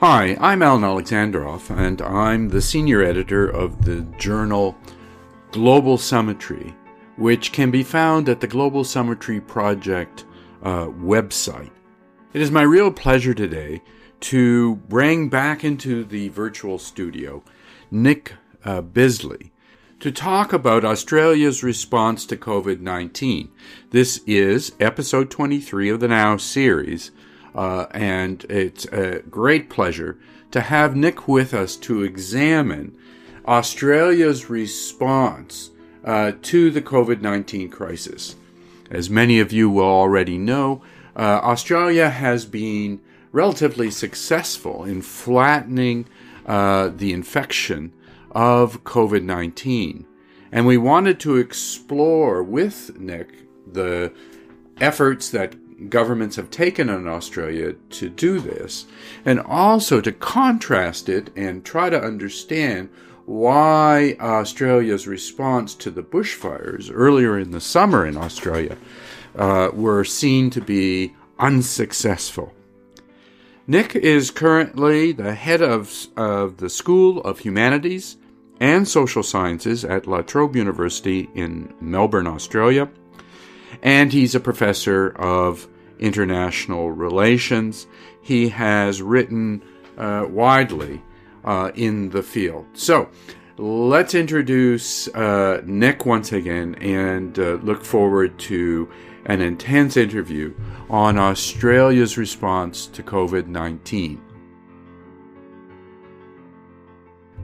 [0.00, 4.76] Hi, I'm Alan Alexandroff, and I'm the senior editor of the journal
[5.52, 6.74] Global Summitry,
[7.16, 10.26] which can be found at the Global Summitry Project
[10.62, 11.70] uh, website.
[12.34, 13.80] It is my real pleasure today
[14.20, 17.42] to bring back into the virtual studio
[17.90, 18.34] Nick
[18.66, 19.50] uh, Bisley
[20.00, 23.50] to talk about Australia's response to COVID 19.
[23.92, 27.12] This is episode 23 of the Now series,
[27.56, 30.18] uh, and it's a great pleasure
[30.50, 32.96] to have Nick with us to examine
[33.46, 35.70] Australia's response
[36.04, 38.36] uh, to the COVID 19 crisis.
[38.90, 40.82] As many of you will already know,
[41.16, 43.00] uh, Australia has been
[43.32, 46.06] relatively successful in flattening
[46.44, 47.92] uh, the infection
[48.30, 50.06] of COVID 19.
[50.52, 54.12] And we wanted to explore with Nick the
[54.80, 55.54] efforts that
[55.88, 58.86] governments have taken in Australia to do this,
[59.24, 62.88] and also to contrast it and try to understand
[63.26, 68.76] why Australia's response to the bushfires earlier in the summer in Australia
[69.36, 72.52] uh, were seen to be unsuccessful.
[73.66, 78.16] Nick is currently the head of, of the School of Humanities
[78.60, 82.88] and Social Sciences at La Trobe University in Melbourne, Australia,
[83.82, 87.86] and he's a professor of international relations.
[88.22, 89.62] He has written
[89.96, 91.02] uh, widely
[91.44, 92.66] uh, in the field.
[92.74, 93.08] So,
[93.58, 98.90] let's introduce uh, Nick once again and uh, look forward to
[99.26, 100.54] an intense interview
[100.88, 104.22] on Australia's response to COVID 19.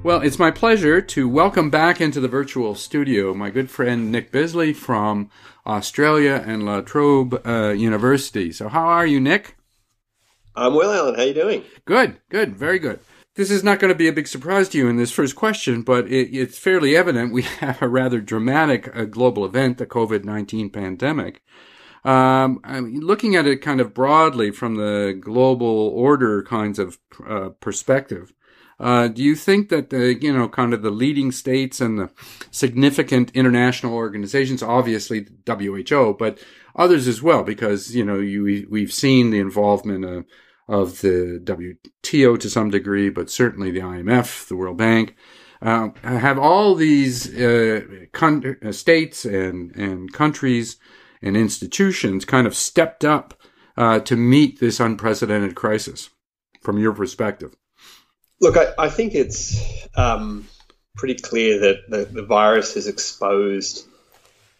[0.04, 4.32] Well, it's my pleasure to welcome back into the virtual studio my good friend Nick
[4.32, 5.30] Bisley from
[5.66, 8.52] Australia and La Trobe uh, University.
[8.52, 9.56] So, how are you, Nick?
[10.54, 11.14] I'm well, Alan.
[11.14, 11.64] How are you doing?
[11.84, 13.00] Good, good, very good.
[13.34, 15.80] This is not going to be a big surprise to you in this first question,
[15.80, 20.24] but it, it's fairly evident we have a rather dramatic uh, global event, the COVID
[20.24, 21.42] 19 pandemic.
[22.04, 26.98] Um, I mean, looking at it kind of broadly from the global order kinds of
[27.26, 28.34] uh, perspective,
[28.82, 32.10] uh, do you think that the you know kind of the leading states and the
[32.50, 36.40] significant international organizations, obviously WHO, but
[36.74, 40.24] others as well, because you know you we've seen the involvement of,
[40.66, 45.14] of the WTO to some degree, but certainly the IMF, the World Bank,
[45.62, 50.76] uh, have all these uh, con- uh, states and and countries
[51.22, 53.40] and institutions kind of stepped up
[53.76, 56.10] uh, to meet this unprecedented crisis
[56.60, 57.54] from your perspective?
[58.42, 59.56] Look, I, I think it's
[59.96, 60.48] um,
[60.96, 63.86] pretty clear that the, the, virus has exposed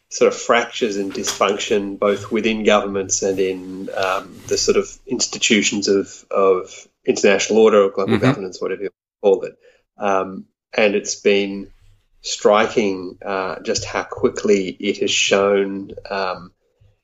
[0.08, 5.88] sort of fractures and dysfunction both within governments and in um, the sort of institutions
[5.88, 8.22] of, of international order or global mm-hmm.
[8.22, 8.90] governance, whatever you
[9.20, 9.56] call it.
[9.98, 11.72] Um, and it's been
[12.20, 16.52] striking uh, just how quickly it has shown um,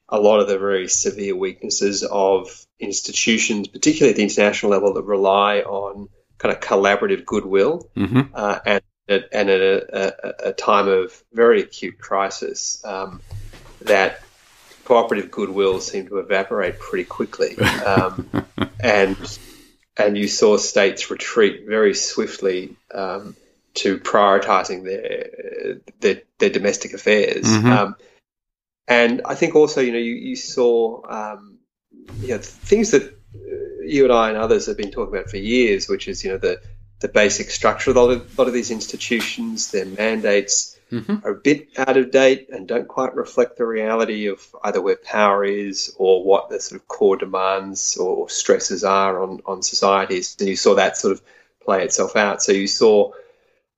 [0.09, 5.03] a lot of the very severe weaknesses of institutions, particularly at the international level, that
[5.03, 8.21] rely on kind of collaborative goodwill mm-hmm.
[8.35, 13.21] uh, and, and at a, a, a, time of very acute crisis, um,
[13.83, 14.21] that
[14.85, 17.57] cooperative goodwill seemed to evaporate pretty quickly.
[17.59, 18.29] Um,
[18.81, 19.39] and
[19.97, 23.35] and you saw states retreat very swiftly um,
[23.75, 27.47] to prioritizing their, their, their domestic affairs.
[27.47, 27.73] Mm-hmm.
[27.73, 27.97] Um,
[28.87, 31.59] and I think also, you know, you, you saw um,
[32.21, 33.18] you know, things that
[33.89, 36.39] you and I and others have been talking about for years, which is, you know,
[36.39, 36.61] the,
[37.01, 41.27] the basic structure of a lot of, a lot of these institutions, their mandates mm-hmm.
[41.27, 44.97] are a bit out of date and don't quite reflect the reality of either where
[44.97, 50.37] power is or what the sort of core demands or stresses are on, on societies.
[50.41, 51.23] And you saw that sort of
[51.63, 52.43] play itself out.
[52.43, 53.13] So you saw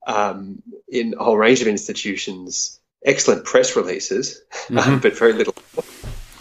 [0.06, 4.98] um, in a whole range of institutions excellent press releases, mm-hmm.
[4.98, 5.54] but very little.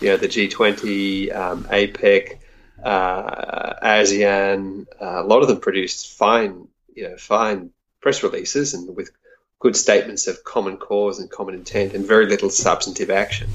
[0.02, 2.39] You know, the G20, um, APEC,
[2.84, 7.72] uh, ASEAN, uh, a lot of them produced fine, you know, fine
[8.02, 9.12] press releases and with
[9.60, 13.50] good statements of common cause and common intent and very little substantive action.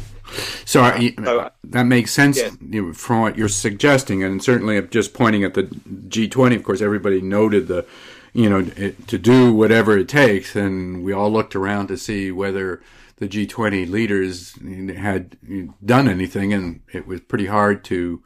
[0.66, 2.50] So, uh, so that makes sense yeah.
[2.60, 6.56] you know, from what you're suggesting, and certainly just pointing at the G20.
[6.56, 7.86] Of course, everybody noted the,
[8.32, 12.30] you know, it, to do whatever it takes, and we all looked around to see
[12.30, 12.82] whether
[13.16, 14.58] the G20 leaders
[14.96, 15.36] had
[15.84, 18.22] done anything, and it was pretty hard to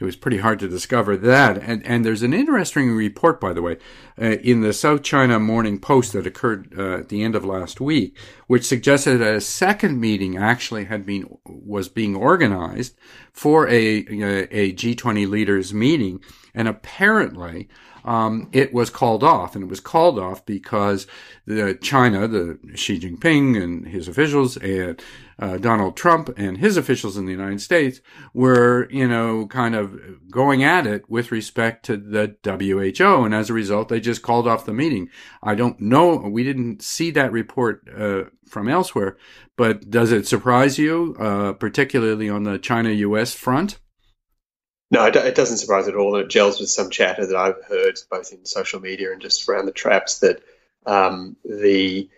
[0.00, 1.58] it was pretty hard to discover that.
[1.58, 3.78] And, and there's an interesting report, by the way,
[4.20, 7.80] uh, in the South China Morning Post that occurred uh, at the end of last
[7.80, 8.16] week,
[8.46, 12.96] which suggested that a second meeting actually had been, was being organized
[13.32, 16.20] for a, a G20 leaders meeting.
[16.54, 17.68] And apparently,
[18.08, 21.06] um, it was called off, and it was called off because
[21.46, 24.98] the China, the Xi Jinping and his officials, and
[25.38, 28.00] uh, Donald Trump and his officials in the United States
[28.32, 30.00] were, you know, kind of
[30.30, 34.48] going at it with respect to the WHO, and as a result, they just called
[34.48, 35.10] off the meeting.
[35.42, 36.16] I don't know.
[36.16, 39.18] We didn't see that report uh, from elsewhere,
[39.54, 43.34] but does it surprise you, uh, particularly on the China-U.S.
[43.34, 43.78] front?
[44.90, 46.14] No, it doesn't surprise at all.
[46.16, 49.46] And it gels with some chatter that I've heard both in social media and just
[49.48, 50.42] around the traps that
[50.86, 52.08] um, the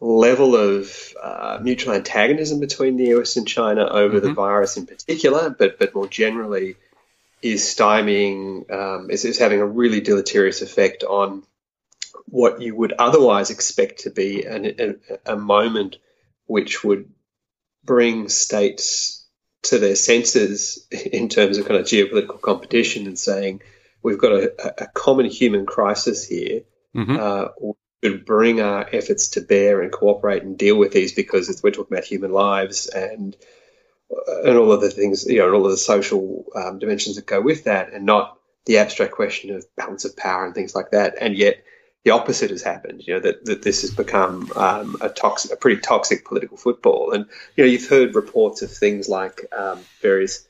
[0.00, 4.28] level of uh, mutual antagonism between the US and China over mm-hmm.
[4.28, 6.76] the virus in particular, but but more generally,
[7.42, 11.42] is stymieing um, is, is having a really deleterious effect on
[12.26, 15.96] what you would otherwise expect to be an, a, a moment
[16.46, 17.10] which would
[17.84, 19.15] bring states
[19.66, 23.62] to their senses in terms of kind of geopolitical competition and saying
[24.02, 26.62] we've got a, a common human crisis here.
[26.94, 27.16] Mm-hmm.
[27.18, 27.72] Uh, we
[28.02, 31.96] should bring our efforts to bear and cooperate and deal with these because we're talking
[31.96, 33.36] about human lives and
[34.10, 37.16] uh, and all of the things, you know, and all of the social um, dimensions
[37.16, 40.74] that go with that, and not the abstract question of balance of power and things
[40.74, 41.16] like that.
[41.20, 41.64] And yet,
[42.06, 43.04] the opposite has happened.
[43.04, 47.10] You know that, that this has become um, a toxic, a pretty toxic political football.
[47.10, 47.26] And
[47.56, 50.46] you know you've heard reports of things like um, various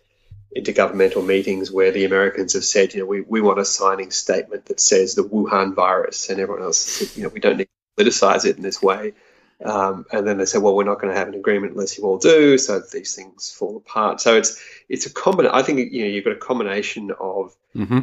[0.54, 4.66] intergovernmental meetings where the Americans have said, you know, we, we want a signing statement
[4.66, 8.04] that says the Wuhan virus, and everyone else said, you know, we don't need to
[8.04, 9.14] politicize it in this way.
[9.64, 12.04] Um, and then they said, well, we're not going to have an agreement unless you
[12.04, 12.58] all do.
[12.58, 14.20] So these things fall apart.
[14.20, 15.46] So it's it's a common.
[15.46, 18.00] I think you know you've got a combination of mm-hmm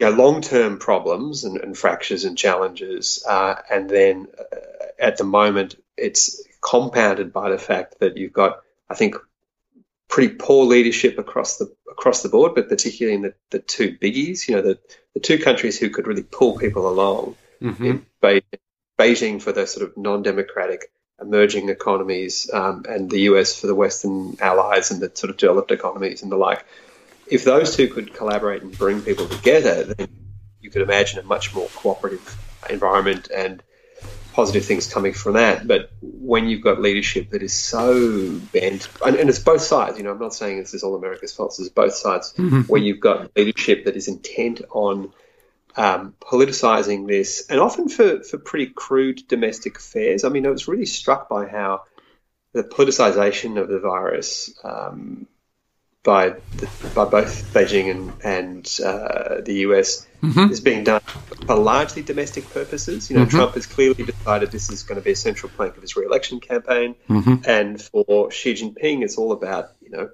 [0.00, 4.56] you know, long-term problems and, and, fractures and challenges, uh, and then uh,
[4.98, 9.16] at the moment it's compounded by the fact that you've got, I think,
[10.08, 14.48] pretty poor leadership across the across the board, but particularly in the, the two biggies.
[14.48, 14.78] You know, the
[15.14, 17.84] the two countries who could really pull people along mm-hmm.
[17.84, 18.06] in
[18.98, 24.38] Beijing for the sort of non-democratic emerging economies, um, and the US for the Western
[24.40, 26.64] allies and the sort of developed economies and the like
[27.30, 30.08] if those two could collaborate and bring people together, then
[30.60, 32.36] you could imagine a much more cooperative
[32.68, 33.62] environment and
[34.32, 35.66] positive things coming from that.
[35.66, 40.04] But when you've got leadership that is so bent, and, and it's both sides, you
[40.04, 42.62] know, I'm not saying this is all America's fault, it's both sides, mm-hmm.
[42.62, 45.12] where you've got leadership that is intent on
[45.76, 50.24] um, politicizing this, and often for, for pretty crude domestic affairs.
[50.24, 51.84] I mean, I was really struck by how
[52.52, 55.26] the politicization of the virus um,
[56.02, 60.50] by the, by both Beijing and and uh, the US mm-hmm.
[60.50, 63.10] is being done for largely domestic purposes.
[63.10, 63.36] You know, mm-hmm.
[63.36, 66.40] Trump has clearly decided this is going to be a central plank of his re-election
[66.40, 67.42] campaign, mm-hmm.
[67.44, 70.10] and for Xi Jinping, it's all about you know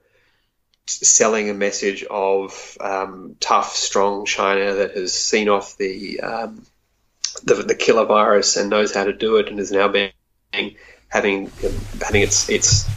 [0.89, 6.65] selling a message of um, tough, strong China that has seen off the, um,
[7.43, 10.13] the the killer virus and knows how to do it, and is now being
[11.09, 11.51] having
[12.01, 12.89] having its its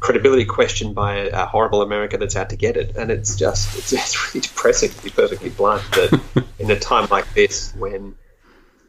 [0.00, 2.96] credibility questioned by a, a, horrible America that's out to get it.
[2.96, 7.08] And it's just, it's, it's really depressing to be perfectly blunt that in a time
[7.10, 8.16] like this when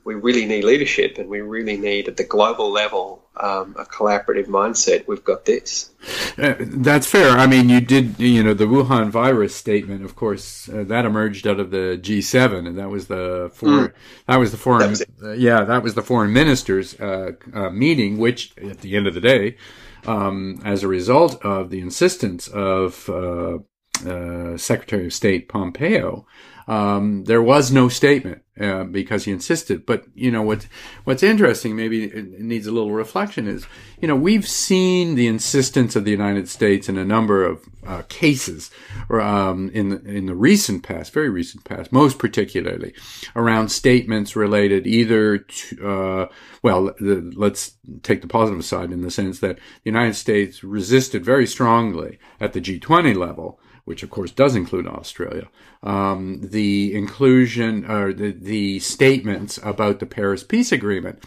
[0.03, 4.47] we really need leadership and we really need at the global level um, a collaborative
[4.47, 5.07] mindset.
[5.07, 5.91] We've got this.
[6.37, 7.37] Uh, that's fair.
[7.37, 11.45] I mean, you did, you know, the Wuhan virus statement, of course, uh, that emerged
[11.45, 13.93] out of the G7, and that was the foreign, mm.
[14.27, 18.17] that was the foreign, that uh, yeah, that was the foreign ministers uh, uh, meeting,
[18.17, 19.55] which at the end of the day
[20.05, 23.59] um, as a result of the insistence of uh,
[24.07, 26.25] uh, Secretary of State Pompeo,
[26.71, 29.85] um, there was no statement uh, because he insisted.
[29.85, 30.67] But you know what?
[31.03, 33.67] What's interesting, maybe it needs a little reflection, is
[33.99, 38.03] you know we've seen the insistence of the United States in a number of uh,
[38.07, 38.71] cases,
[39.09, 42.93] um, in the, in the recent past, very recent past, most particularly
[43.35, 46.27] around statements related either to uh,
[46.63, 51.25] well, the, let's take the positive side in the sense that the United States resisted
[51.25, 55.47] very strongly at the G20 level which of course does include Australia,
[55.83, 61.23] um, the inclusion or the, the statements about the Paris Peace Agreement.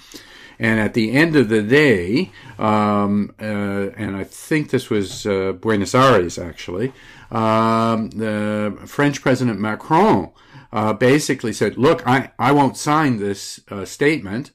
[0.58, 5.52] And at the end of the day, um, uh, and I think this was uh,
[5.52, 6.92] Buenos Aires actually,
[7.30, 10.30] um, the French President Macron
[10.72, 14.52] uh, basically said, "Look, I, I won't sign this uh, statement."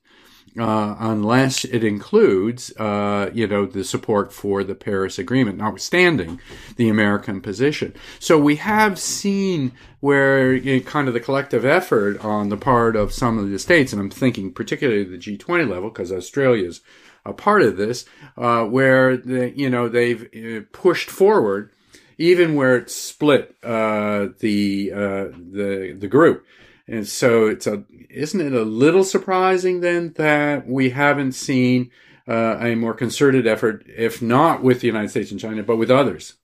[0.59, 6.39] Uh, unless it includes, uh, you know, the support for the Paris Agreement, notwithstanding
[6.75, 7.93] the American position.
[8.19, 12.95] So we have seen where you know, kind of the collective effort on the part
[12.95, 16.81] of some of the states, and I'm thinking particularly the G20 level, because Australia's
[17.25, 18.05] a part of this,
[18.37, 21.71] uh, where the, you know they've uh, pushed forward,
[22.17, 26.45] even where it split uh, the uh, the the group.
[26.89, 31.91] And so it's a, isn't it a little surprising then that we haven't seen
[32.27, 35.91] uh, a more concerted effort, if not with the United States and China, but with
[35.91, 36.35] others?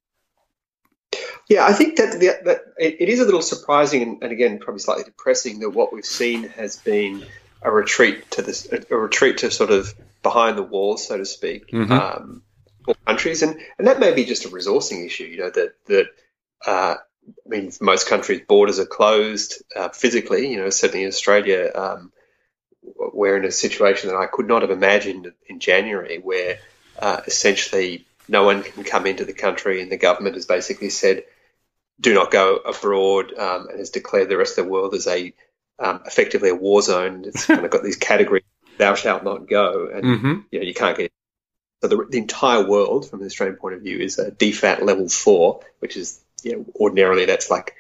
[1.50, 4.60] Yeah, I think that, the, that it, it is a little surprising and, and, again
[4.60, 7.26] probably slightly depressing that what we've seen has been
[7.62, 11.70] a retreat to this, a retreat to sort of behind the walls, so to speak,
[11.70, 11.92] mm-hmm.
[11.92, 12.42] um,
[12.84, 15.26] for countries, and and that may be just a resourcing issue.
[15.26, 16.08] You know that that
[16.66, 16.96] uh,
[17.28, 20.50] I mean, most countries' borders are closed uh, physically.
[20.50, 22.12] You know, certainly in Australia, um,
[23.14, 26.60] we're in a situation that I could not have imagined in January, where
[27.00, 31.24] uh, essentially no one can come into the country, and the government has basically said,
[32.00, 35.34] "Do not go abroad," um, and has declared the rest of the world as a
[35.80, 37.24] um, effectively a war zone.
[37.26, 38.44] It's kind of got these categories:
[38.78, 40.34] "Thou shalt not go," and mm-hmm.
[40.52, 41.12] you know you can't get.
[41.82, 45.10] So the, the entire world, from an Australian point of view, is a DFAT level
[45.10, 47.76] four, which is you know, ordinarily that's like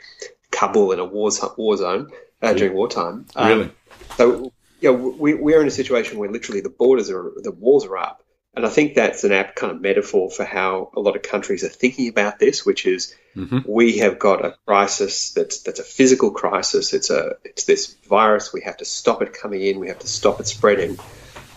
[0.51, 3.25] Kabul in a war, war zone uh, during wartime.
[3.36, 3.72] Um, really?
[4.17, 7.86] So, you know, we, we're in a situation where literally the borders are, the walls
[7.86, 8.24] are up.
[8.55, 11.65] And I think that's an apt kind of metaphor for how a lot of countries
[11.65, 13.60] are thinking about this, which is mm-hmm.
[13.67, 16.93] we have got a crisis that's that's a physical crisis.
[16.93, 18.53] It's a it's this virus.
[18.53, 19.81] We have to stop it coming in.
[19.81, 20.98] We have to stop it spreading.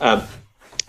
[0.00, 0.24] Um,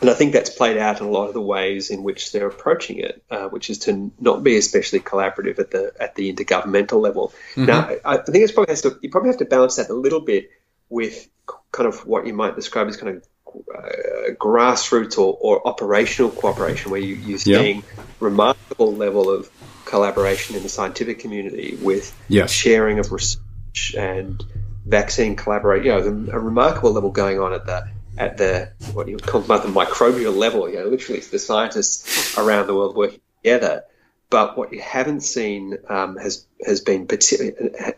[0.02, 2.48] and I think that's played out in a lot of the ways in which they're
[2.48, 7.02] approaching it, uh, which is to not be especially collaborative at the at the intergovernmental
[7.02, 7.34] level.
[7.52, 7.66] Mm-hmm.
[7.66, 9.94] Now, I, I, think it's probably has to you probably have to balance that a
[9.94, 10.52] little bit
[10.90, 11.30] with
[11.72, 16.92] kind of what you might describe as kind of uh, grassroots or, or, operational cooperation,
[16.92, 17.84] where you, you're seeing
[18.20, 19.50] remarkable level of
[19.86, 22.52] collaboration in the scientific community with yes.
[22.52, 24.44] sharing of research and
[24.86, 25.86] vaccine collaboration.
[25.86, 27.90] You know, a remarkable level going on at the
[28.20, 30.70] at the what you would call the microbial level.
[30.70, 33.86] You know, literally the scientists around the world working together.
[34.30, 37.08] But what you haven't seen um, has has been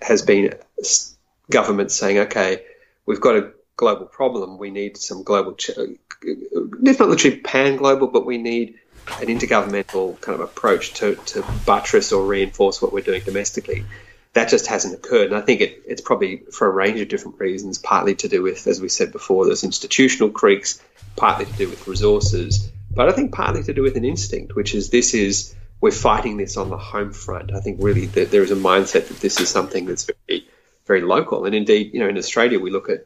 [0.01, 0.53] has been
[1.49, 2.63] governments saying, okay,
[3.05, 4.57] we've got a global problem.
[4.57, 8.75] We need some global, if not literally pan global, but we need
[9.19, 13.83] an intergovernmental kind of approach to, to buttress or reinforce what we're doing domestically
[14.33, 15.27] that just hasn't occurred.
[15.27, 18.41] And I think it, it's probably for a range of different reasons, partly to do
[18.41, 20.81] with, as we said before, those institutional creeks,
[21.15, 24.75] partly to do with resources, but I think partly to do with an instinct, which
[24.75, 27.53] is this is, we're fighting this on the home front.
[27.53, 30.47] I think really that there is a mindset that this is something that's very,
[30.85, 31.45] very local.
[31.45, 33.05] And indeed, you know, in Australia, we look at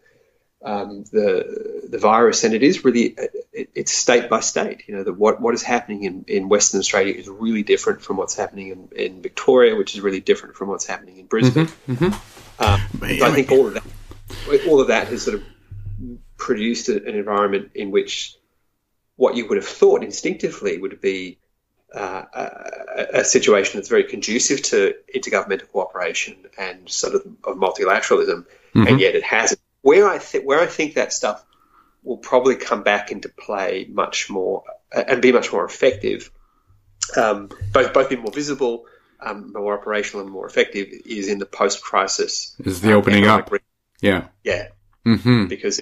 [0.66, 3.16] um, the the virus, and it is really
[3.54, 4.84] it, it's state by state.
[4.88, 8.18] You know, that what what is happening in, in Western Australia is really different from
[8.18, 11.68] what's happening in, in Victoria, which is really different from what's happening in Brisbane.
[11.68, 12.64] Mm-hmm, mm-hmm.
[12.64, 13.84] Um, so I think all of that
[14.68, 15.44] all of that has sort of
[16.38, 18.36] produced an environment in which
[19.18, 21.38] what you would have thought instinctively would be
[21.94, 28.46] uh, a, a, situation that's very conducive to intergovernmental cooperation and sort of, of multilateralism,
[28.76, 28.88] mm-hmm.
[28.88, 31.46] and yet it hasn't where I think where I think that stuff
[32.02, 36.32] will probably come back into play much more uh, and be much more effective,
[37.16, 38.88] um, both both be more visible,
[39.22, 42.56] um, more operational, and more effective is in the post crisis.
[42.66, 43.52] Is the um, opening up?
[43.52, 43.60] Re-
[44.02, 44.70] yeah, yeah,
[45.06, 45.46] mm-hmm.
[45.46, 45.82] because.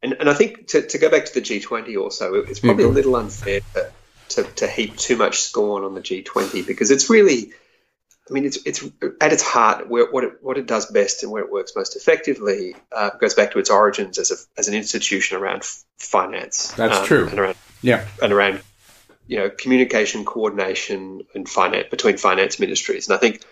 [0.00, 2.88] And, and I think to, to go back to the G20 also, it's probably a
[2.88, 3.90] little unfair to,
[4.28, 7.54] to, to heap too much scorn on the G20 because it's really
[8.28, 8.82] I mean, it's it's
[9.20, 11.94] at its heart where, what it what it does best and where it works most
[11.94, 15.62] effectively uh, goes back to its origins as a as an institution around
[15.98, 16.72] finance.
[16.72, 17.28] That's um, true.
[17.28, 18.62] And around yeah, and around
[19.26, 23.08] you know communication, coordination, and finance between finance ministries.
[23.08, 23.44] And I think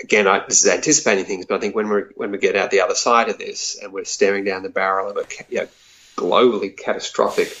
[0.00, 2.70] again, I, this is anticipating things, but I think when we when we get out
[2.70, 5.68] the other side of this and we're staring down the barrel of a you know,
[6.16, 7.56] globally catastrophic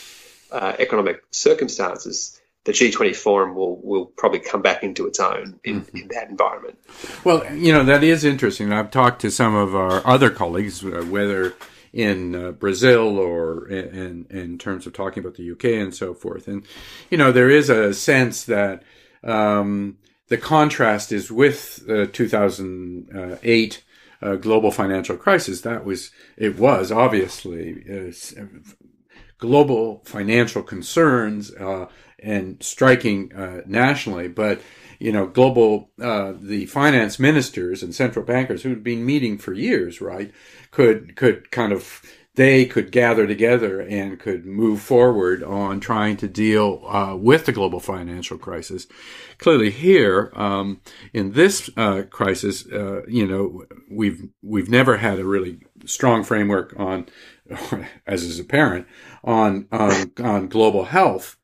[0.52, 5.82] uh, economic circumstances the G20 forum will will probably come back into its own in,
[5.82, 5.96] mm-hmm.
[5.96, 6.78] in that environment.
[7.24, 8.72] Well, you know that is interesting.
[8.72, 11.54] I've talked to some of our other colleagues, uh, whether
[11.92, 16.12] in uh, Brazil or in, in, in terms of talking about the UK and so
[16.12, 16.66] forth, and
[17.08, 18.82] you know there is a sense that
[19.22, 19.96] um,
[20.26, 23.82] the contrast is with the 2008
[24.22, 25.60] uh, global financial crisis.
[25.60, 28.12] That was it was obviously uh,
[29.38, 31.86] global financial concerns uh,
[32.18, 34.60] and striking uh, nationally, but
[34.98, 39.52] you know, global uh, the finance ministers and central bankers who had been meeting for
[39.52, 40.32] years, right,
[40.70, 42.02] could could kind of
[42.36, 47.52] they could gather together and could move forward on trying to deal uh, with the
[47.52, 48.86] global financial crisis.
[49.38, 50.80] Clearly, here um,
[51.14, 56.74] in this uh, crisis, uh, you know, we've we've never had a really strong framework
[56.78, 57.06] on,
[58.06, 58.86] as is apparent,
[59.24, 61.35] on on, on global health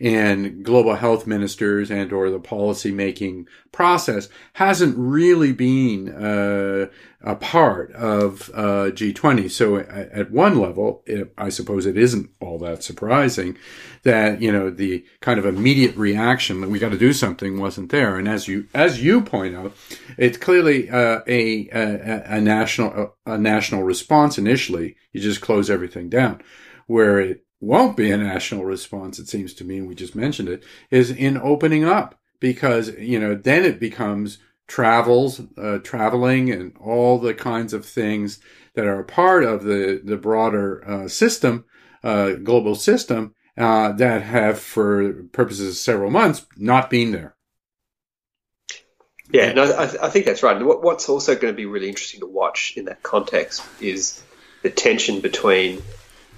[0.00, 6.86] and global health ministers and or the policy making process hasn't really been uh,
[7.22, 9.50] a part of uh, G20.
[9.50, 13.58] So at one level, it, I suppose it isn't all that surprising
[14.02, 17.90] that you know the kind of immediate reaction that we got to do something wasn't
[17.90, 18.16] there.
[18.16, 19.76] And as you as you point out,
[20.16, 24.38] it's clearly uh, a, a, a national a national response.
[24.38, 26.40] Initially, you just close everything down,
[26.86, 30.48] where it won't be a national response, it seems to me, and we just mentioned
[30.48, 36.76] it, is in opening up because, you know, then it becomes travels, uh, traveling and
[36.78, 38.40] all the kinds of things
[38.74, 41.64] that are a part of the, the broader uh, system,
[42.02, 47.34] uh, global system, uh, that have, for purposes of several months, not been there.
[49.32, 50.56] Yeah, no, I, I think that's right.
[50.56, 54.22] And what, what's also going to be really interesting to watch in that context is
[54.62, 55.82] the tension between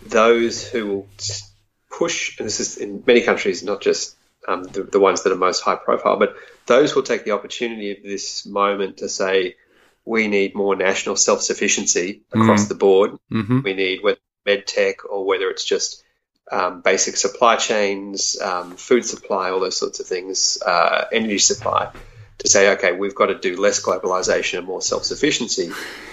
[0.06, 1.08] those who will
[1.90, 4.16] push, and this is in many countries, not just
[4.48, 6.34] um, the, the, ones that are most high profile, but
[6.66, 9.56] those who will take the opportunity of this moment to say,
[10.04, 12.68] we need more national self sufficiency across mm-hmm.
[12.68, 13.10] the board.
[13.30, 13.60] Mm-hmm.
[13.62, 16.02] We need whether med tech or whether it's just
[16.50, 21.92] um, basic supply chains, um, food supply, all those sorts of things, uh, energy supply
[22.42, 25.70] to say, okay, we've got to do less globalization and more self sufficiency.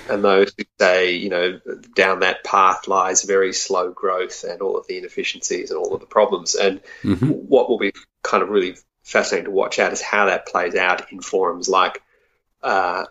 [0.09, 1.59] And those who say, you know,
[1.95, 6.01] down that path lies very slow growth and all of the inefficiencies and all of
[6.01, 6.55] the problems.
[6.55, 7.29] And mm-hmm.
[7.29, 7.93] what will be
[8.23, 12.01] kind of really fascinating to watch out is how that plays out in forums like
[12.61, 13.05] uh,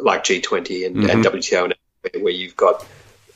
[0.00, 1.10] like G20 and, mm-hmm.
[1.10, 1.64] and WTO,
[2.14, 2.86] and where you've got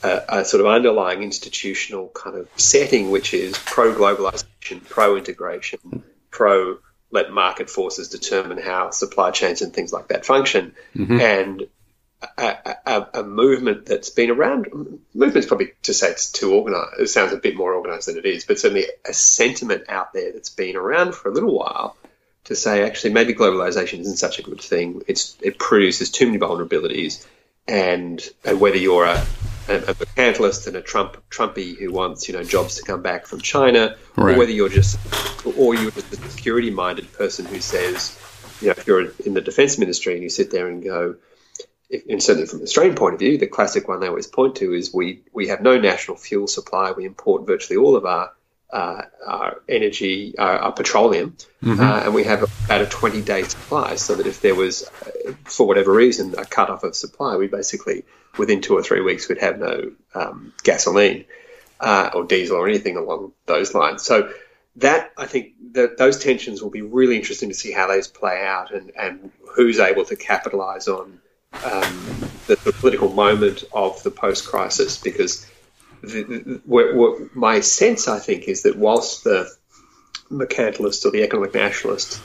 [0.03, 6.03] a, a, sort of underlying institutional kind of setting, which is pro globalization, pro integration,
[6.31, 6.79] pro
[7.11, 10.75] let market forces determine how supply chains and things like that function.
[10.95, 11.21] Mm-hmm.
[11.21, 11.69] And
[12.37, 17.09] a, a, a, movement that's been around, movement's probably to say it's too organized, it
[17.09, 20.51] sounds a bit more organized than it is, but certainly a sentiment out there that's
[20.51, 21.97] been around for a little while
[22.45, 25.03] to say actually maybe globalization isn't such a good thing.
[25.07, 27.25] It's, it produces too many vulnerabilities.
[27.69, 29.25] And, and whether you're a,
[29.69, 33.27] a, a mercantilist and a Trump Trumpy who wants you know jobs to come back
[33.27, 34.35] from China, right.
[34.35, 34.99] or whether you're just
[35.45, 38.19] or you're just a security minded person who says,
[38.61, 41.17] you know, if you're in the defense ministry and you sit there and go,
[41.91, 44.57] if, and certainly from the Australian point of view, the classic one they always point
[44.57, 46.93] to is we we have no national fuel supply.
[46.93, 48.33] We import virtually all of our
[48.71, 51.81] uh, our energy, our, our petroleum, mm-hmm.
[51.81, 53.95] uh, and we have about a 20 day supply.
[53.95, 57.47] So that if there was, uh, for whatever reason, a cut off of supply, we
[57.47, 58.05] basically
[58.39, 61.25] within two or three weeks we'd have no um, gasoline
[61.81, 64.03] uh, or diesel or anything along those lines.
[64.03, 64.33] So
[64.77, 68.45] that I think that those tensions will be really interesting to see how those play
[68.45, 71.21] out and, and who's able to capitalize on
[71.65, 75.47] um, the, the, political moment of the post crisis because
[76.03, 79.51] the, the, my sense I think is that whilst the
[80.31, 82.21] mercantilists or the economic nationalists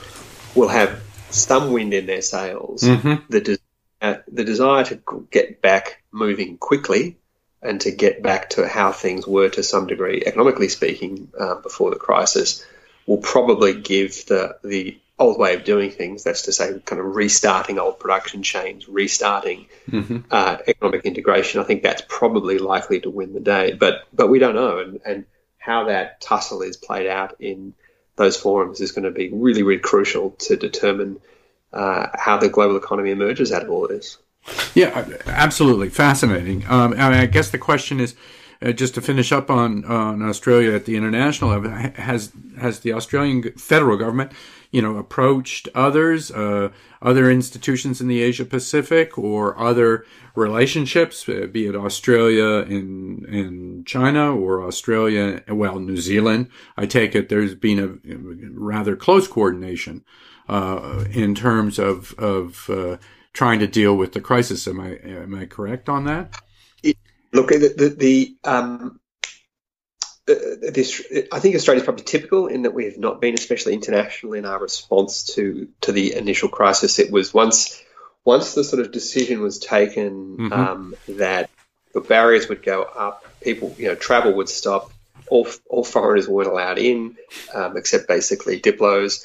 [0.54, 3.24] will have some wind in their sails, mm-hmm.
[3.28, 3.58] the,
[4.04, 7.16] uh, the desire to get back moving quickly
[7.62, 11.88] and to get back to how things were to some degree, economically speaking, uh, before
[11.90, 12.62] the crisis,
[13.06, 16.22] will probably give the the old way of doing things.
[16.22, 20.18] That's to say, kind of restarting old production chains, restarting mm-hmm.
[20.30, 21.60] uh, economic integration.
[21.62, 23.72] I think that's probably likely to win the day.
[23.72, 25.24] But but we don't know, and, and
[25.56, 27.72] how that tussle is played out in
[28.16, 31.20] those forums is going to be really really crucial to determine
[31.74, 34.18] uh, how the global economy emerges out of all of this.
[34.74, 36.64] Yeah, absolutely fascinating.
[36.68, 38.14] Um, I, mean, I guess the question is,
[38.62, 42.92] uh, just to finish up on on Australia at the international level, has has the
[42.92, 44.32] Australian federal government,
[44.70, 46.70] you know, approached others, uh,
[47.02, 53.73] other institutions in the Asia Pacific, or other relationships, uh, be it Australia and and
[53.84, 56.48] China or Australia, well, New Zealand.
[56.76, 60.04] I take it there's been a rather close coordination
[60.48, 62.96] uh, in terms of of uh,
[63.32, 64.66] trying to deal with the crisis.
[64.66, 66.40] Am I am I correct on that?
[67.32, 69.00] Look, the, the, the um,
[70.26, 74.34] this, I think Australia is probably typical in that we have not been especially international
[74.34, 76.98] in our response to to the initial crisis.
[76.98, 77.82] It was once
[78.24, 80.52] once the sort of decision was taken mm-hmm.
[80.52, 81.50] um, that
[81.92, 84.92] the barriers would go up, people, you know, travel would stop,
[85.28, 87.16] all, all foreigners weren't allowed in,
[87.54, 89.24] um, except basically diplos,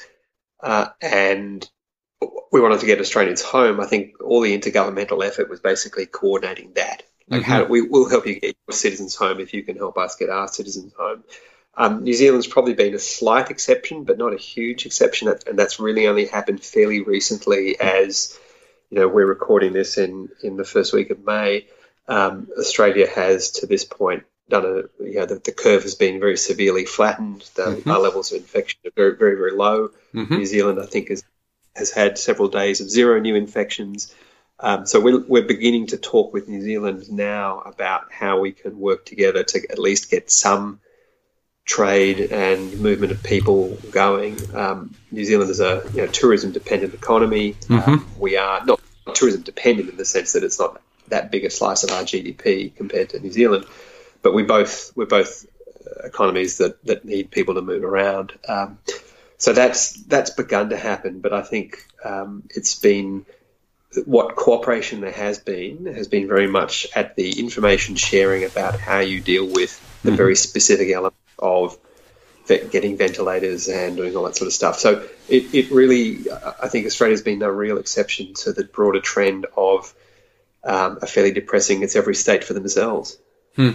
[0.62, 1.68] uh, and
[2.52, 3.80] we wanted to get Australians home.
[3.80, 7.50] I think all the intergovernmental effort was basically coordinating that Like mm-hmm.
[7.50, 10.30] how we will help you get your citizens home if you can help us get
[10.30, 11.24] our citizens home.
[11.74, 15.78] Um, New Zealand's probably been a slight exception, but not a huge exception, and that's
[15.78, 17.80] really only happened fairly recently.
[17.80, 18.38] As
[18.90, 21.68] you know, we're recording this in in the first week of May.
[22.10, 26.20] Um, Australia has, to this point, done a you know the, the curve has been
[26.20, 27.48] very severely flattened.
[27.54, 27.90] The, mm-hmm.
[27.90, 29.90] Our levels of infection are very very very low.
[30.12, 30.34] Mm-hmm.
[30.34, 31.22] New Zealand, I think, has
[31.76, 34.14] has had several days of zero new infections.
[34.62, 38.78] Um, so we're, we're beginning to talk with New Zealand now about how we can
[38.78, 40.80] work together to at least get some
[41.64, 44.36] trade and movement of people going.
[44.54, 47.54] Um, New Zealand is a you know, tourism dependent economy.
[47.54, 47.90] Mm-hmm.
[47.90, 48.80] Um, we are not
[49.14, 52.74] tourism dependent in the sense that it's not that big a slice of our GDP
[52.74, 53.66] compared to New Zealand,
[54.22, 55.46] but we both we're both
[56.04, 58.32] economies that, that need people to move around.
[58.48, 58.78] Um,
[59.38, 63.24] so that's that's begun to happen, but I think um, it's been
[64.04, 69.00] what cooperation there has been has been very much at the information sharing about how
[69.00, 70.16] you deal with the mm-hmm.
[70.16, 71.78] very specific element of
[72.46, 74.78] getting ventilators and doing all that sort of stuff.
[74.78, 79.46] So it, it really, I think Australia's been no real exception to the broader trend
[79.56, 79.94] of
[80.64, 83.18] um, a fairly depressing it's every state for themselves.
[83.56, 83.72] Hmm.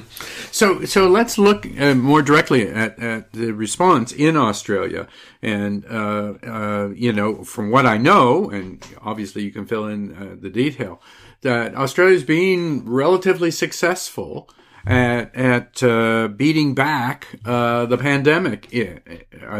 [0.51, 5.07] So, so let's look uh, more directly at, at the response in Australia.
[5.41, 10.15] And, uh, uh, you know, from what I know, and obviously you can fill in
[10.15, 11.01] uh, the detail,
[11.41, 14.49] that Australia's been relatively successful
[14.87, 18.69] at, at uh, beating back uh, the pandemic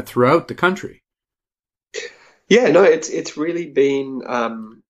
[0.06, 1.02] throughout the country.
[2.48, 4.84] Yeah, no, it's it's really been um,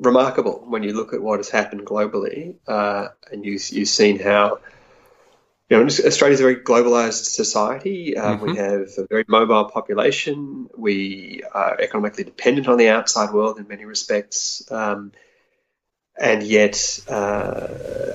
[0.00, 4.58] remarkable when you look at what has happened globally, uh, and you, you've seen how
[5.68, 8.16] you know Australia's a very globalized society.
[8.16, 8.44] Uh, mm-hmm.
[8.44, 10.68] We have a very mobile population.
[10.76, 14.70] We are economically dependent on the outside world in many respects.
[14.70, 15.12] Um,
[16.16, 17.66] and yet, uh,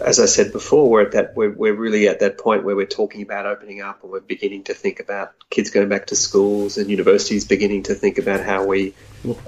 [0.05, 2.85] as I said before, we're at that we're, we're really at that point where we're
[2.85, 6.77] talking about opening up, and we're beginning to think about kids going back to schools,
[6.77, 8.93] and universities beginning to think about how we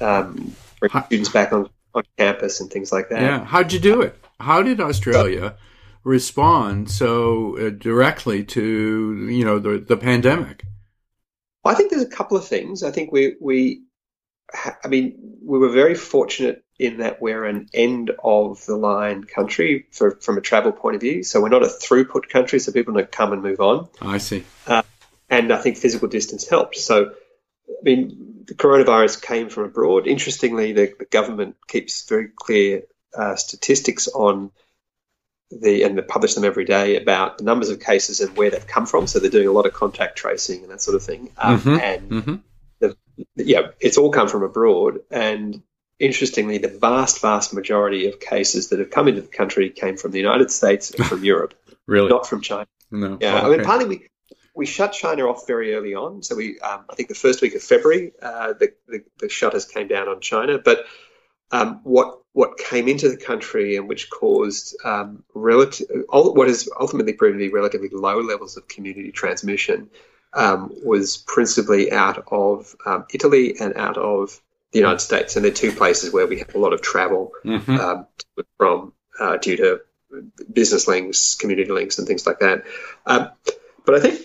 [0.02, 3.22] um, bring students back on on campus and things like that.
[3.22, 4.16] Yeah, how'd you do it?
[4.40, 5.56] How did Australia
[6.04, 10.64] respond so uh, directly to you know the the pandemic?
[11.64, 12.84] I think there's a couple of things.
[12.84, 13.84] I think we we,
[14.84, 19.86] I mean, we were very fortunate in that we're an end of the line country
[19.92, 21.22] for, from a travel point of view.
[21.22, 23.88] So we're not a throughput country, so people don't come and move on.
[24.02, 24.44] I see.
[24.66, 24.82] Uh,
[25.30, 26.78] and I think physical distance helped.
[26.78, 27.12] So,
[27.70, 30.08] I mean, the coronavirus came from abroad.
[30.08, 32.84] Interestingly, the, the government keeps very clear
[33.16, 34.52] uh, statistics on
[35.52, 38.68] the and they publish them every day about the numbers of cases and where they've
[38.68, 39.08] come from.
[39.08, 41.30] So they're doing a lot of contact tracing and that sort of thing.
[41.38, 41.80] Um, mm-hmm.
[41.80, 42.36] And mm-hmm.
[42.80, 42.98] The,
[43.36, 45.02] yeah, it's all come from abroad.
[45.12, 45.62] And
[46.00, 50.12] interestingly, the vast, vast majority of cases that have come into the country came from
[50.12, 51.54] the United States and from Europe,
[51.86, 52.68] really, not from China.
[52.90, 53.38] No, yeah.
[53.38, 53.46] Okay.
[53.46, 54.08] I mean, partly we
[54.54, 56.24] we shut China off very early on.
[56.24, 59.66] So we, um, I think, the first week of February, uh, the, the, the shutters
[59.66, 60.60] came down on China.
[60.60, 60.86] But
[61.52, 67.14] um, what what came into the country and which caused um, relative, what has ultimately
[67.14, 69.90] proven to be relatively low levels of community transmission
[70.34, 74.40] um, was principally out of um, Italy and out of
[74.72, 77.76] the United States, and they're two places where we have a lot of travel mm-hmm.
[77.76, 78.08] Um,
[78.58, 79.82] from uh, due to
[80.52, 82.64] business links, community links, and things like that.
[83.06, 83.30] Um,
[83.86, 84.22] but I think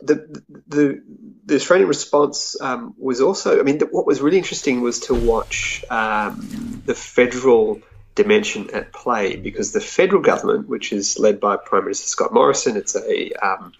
[0.00, 1.02] the, the,
[1.44, 5.84] the Australian response um, was also, I mean, what was really interesting was to watch
[5.90, 7.80] um, the federal
[8.14, 12.76] dimension at play because the federal government, which is led by Prime Minister Scott Morrison,
[12.76, 13.72] it's a um,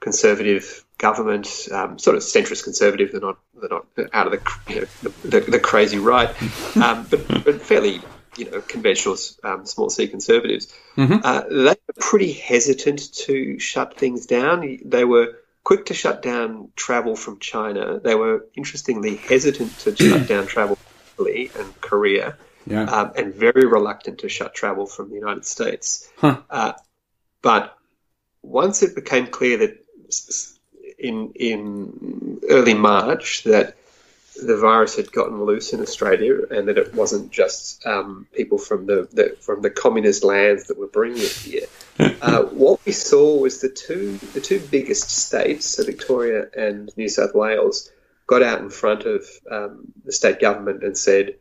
[0.00, 3.12] conservative government, um, sort of centrist conservative.
[3.12, 6.30] They're not they're not out of the you know, the, the, the, crazy right,
[6.76, 8.00] um, but, but fairly
[8.36, 10.72] you know conventional um, small c conservatives.
[10.96, 11.18] Mm-hmm.
[11.22, 14.78] Uh, they were pretty hesitant to shut things down.
[14.84, 17.98] They were quick to shut down travel from China.
[17.98, 22.84] They were interestingly hesitant to shut down travel from Italy and Korea, yeah.
[22.84, 26.08] um, and very reluctant to shut travel from the United States.
[26.18, 26.40] Huh.
[26.48, 26.72] Uh,
[27.42, 27.76] but
[28.42, 29.84] once it became clear that
[30.98, 33.76] in in early March that
[34.36, 38.86] the virus had gotten loose in Australia, and that it wasn't just um, people from
[38.86, 41.66] the, the, from the communist lands that were bringing it here.
[42.22, 47.08] uh, what we saw was the two the two biggest states, so Victoria and New
[47.08, 47.90] South Wales,
[48.26, 51.36] got out in front of um, the state government and said,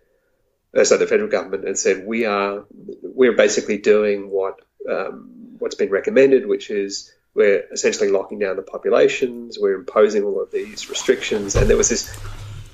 [0.78, 2.66] uh, so the federal government, and said, we are
[3.02, 8.62] we're basically doing what um, what's been recommended, which is we're essentially locking down the
[8.62, 12.16] populations, we're imposing all of these restrictions, and there was this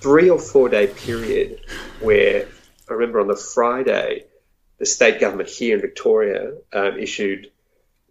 [0.01, 1.61] three or four day period
[1.99, 2.47] where
[2.89, 4.25] I remember on the Friday,
[4.77, 7.51] the state government here in Victoria um, issued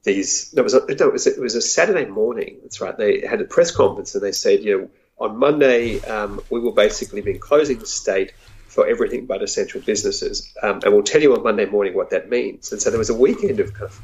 [0.05, 0.53] these.
[0.55, 2.59] No, it was, a, no, it was, a, it was a Saturday morning.
[2.62, 2.96] That's right.
[2.96, 6.72] They had a press conference and they said, you know, on Monday um, we will
[6.72, 8.33] basically be closing the state
[8.68, 12.29] for everything but essential businesses, um, and we'll tell you on Monday morning what that
[12.29, 12.70] means.
[12.70, 14.01] And so there was a weekend of kind of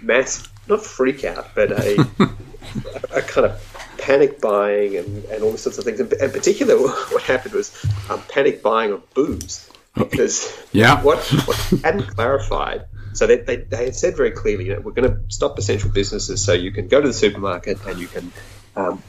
[0.00, 3.73] mass, not freak out, but a, a, a kind of
[4.04, 5.98] panic buying and, and all sorts of things.
[5.98, 6.76] And in particular,
[7.12, 7.72] what happened was
[8.10, 11.02] um, panic buying of booze because yeah.
[11.02, 12.84] what, what hadn't clarified.
[13.14, 15.90] So they, they, they, had said very clearly, you know, we're going to stop essential
[15.90, 18.32] businesses so you can go to the supermarket and you can
[18.76, 19.02] um,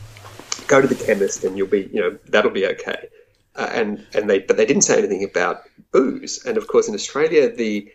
[0.67, 3.09] go to the chemist and you'll be, you know, that'll be okay.
[3.55, 6.45] Uh, and and they but they didn't say anything about booze.
[6.45, 7.91] And of course, in Australia, the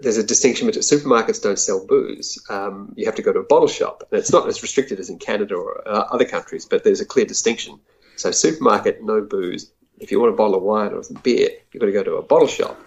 [0.00, 2.42] there's a distinction between supermarkets don't sell booze.
[2.50, 5.08] Um, you have to go to a bottle shop, and it's not as restricted as
[5.08, 7.78] in Canada or uh, other countries, but there's a clear distinction.
[8.16, 9.70] So supermarket, no booze.
[9.98, 12.22] If you want a bottle of wine or beer, you've got to go to a
[12.22, 12.80] bottle shop.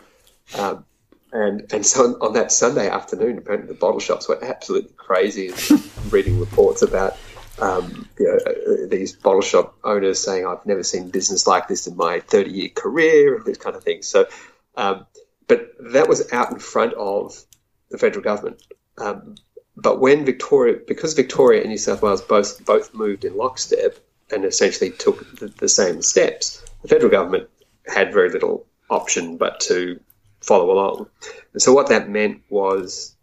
[0.57, 0.85] Um,
[1.31, 5.51] and and so on, on, that Sunday afternoon, apparently the bottle shops were absolutely crazy.
[6.09, 7.17] reading reports about
[7.59, 11.87] um, you know, uh, these bottle shop owners saying, "I've never seen business like this
[11.87, 14.03] in my 30 year career," and this kind of thing.
[14.03, 14.27] So
[14.75, 15.05] um,
[15.47, 17.43] but that was out in front of
[17.89, 18.61] the federal government.
[18.97, 19.35] Um,
[19.75, 23.97] but when Victoria, because Victoria and New South Wales both both moved in lockstep
[24.31, 27.49] and essentially took the, the same steps, the federal government
[27.85, 29.99] had very little option but to
[30.41, 31.07] follow along.
[31.53, 33.15] And so what that meant was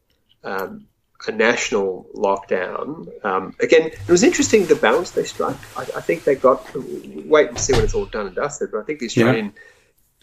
[0.44, 0.87] um,
[1.26, 3.08] a national lockdown.
[3.24, 5.56] Um, again, it was interesting the balance they struck.
[5.76, 8.70] I, I, think they got wait and see when it's all done and dusted.
[8.70, 9.46] But I think the Australian.
[9.46, 9.60] Yeah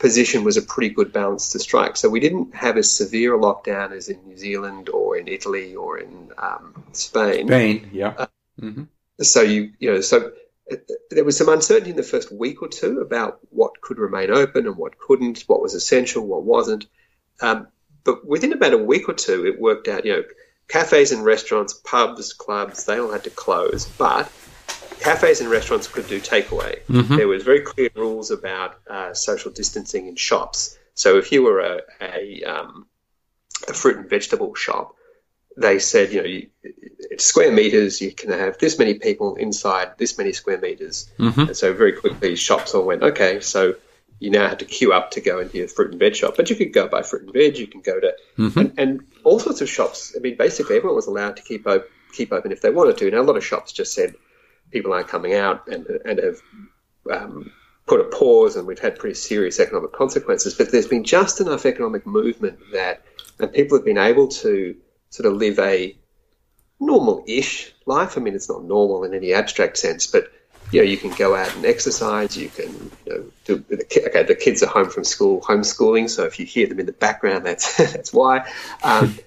[0.01, 1.95] position was a pretty good balance to strike.
[1.95, 5.75] So we didn't have as severe a lockdown as in New Zealand or in Italy
[5.75, 7.47] or in um, Spain.
[7.47, 8.13] Spain, yeah.
[8.17, 8.25] Uh,
[8.59, 8.83] mm-hmm.
[9.21, 10.31] So you you know so
[10.71, 10.77] uh,
[11.11, 14.65] there was some uncertainty in the first week or two about what could remain open
[14.65, 16.87] and what couldn't, what was essential, what wasn't.
[17.39, 17.67] Um,
[18.03, 20.03] but within about a week or two, it worked out.
[20.03, 20.23] You know,
[20.67, 24.31] cafes and restaurants, pubs, clubs, they all had to close, but
[25.01, 26.81] cafes and restaurants could do takeaway.
[26.85, 27.15] Mm-hmm.
[27.15, 30.77] There was very clear rules about uh, social distancing in shops.
[30.93, 32.85] So if you were a, a, um,
[33.67, 34.95] a fruit and vegetable shop,
[35.57, 38.01] they said, you know, you, it's square meters.
[38.01, 41.09] You can have this many people inside this many square meters.
[41.17, 41.41] Mm-hmm.
[41.41, 43.75] And so very quickly, shops all went, okay, so
[44.19, 46.35] you now had to queue up to go into your fruit and veg shop.
[46.37, 47.57] But you could go buy fruit and veg.
[47.57, 48.59] You can go to mm-hmm.
[48.59, 50.15] and, and, all sorts of shops.
[50.15, 53.11] I mean, basically, everyone was allowed to keep open, keep open if they wanted to.
[53.11, 54.15] Now, a lot of shops just said,
[54.71, 56.41] people aren't coming out and, and have
[57.11, 57.51] um,
[57.87, 60.53] put a pause, and we've had pretty serious economic consequences.
[60.53, 63.03] But there's been just enough economic movement that
[63.39, 64.75] and people have been able to
[65.09, 65.95] sort of live a
[66.79, 68.17] normal-ish life.
[68.17, 70.31] I mean, it's not normal in any abstract sense, but
[70.71, 72.37] you know, you can go out and exercise.
[72.37, 76.09] You can, you know, do, okay, the kids are home from school, homeschooling.
[76.09, 78.49] So if you hear them in the background, that's that's why.
[78.83, 79.17] Um,